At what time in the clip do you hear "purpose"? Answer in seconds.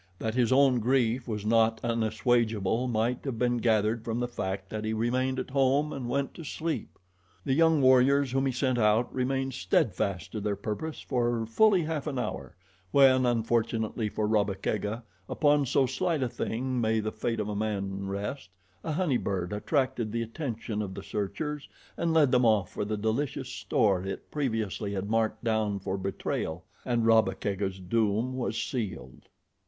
10.55-11.01